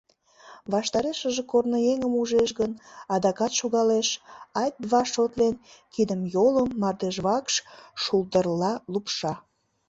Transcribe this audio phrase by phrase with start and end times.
[0.71, 2.71] Ваштарешыже корныеҥым ужеш гын,
[3.13, 4.09] адакат шогалеш,
[4.63, 5.55] ать-два шотлен,
[5.93, 7.53] кидым-йолым мардежвакш
[8.01, 9.33] шулдырла лупша.